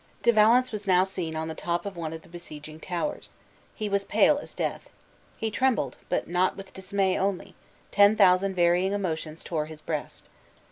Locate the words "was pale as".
3.87-4.55